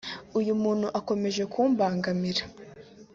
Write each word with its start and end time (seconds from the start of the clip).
uyu 0.39 0.53
muntu 0.63 0.87
akomeje 0.99 1.43
kumbangamira” 1.51 2.43